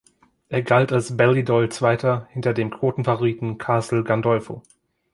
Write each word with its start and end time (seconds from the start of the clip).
Er 0.49 0.63
galt 0.63 0.91
als 0.91 1.15
Ballydoyle-Zweiter, 1.15 2.25
hinter 2.31 2.55
dem 2.55 2.71
Quotenfavoriten 2.71 3.59
Castle 3.59 4.03
Gandolfo. 4.03 4.63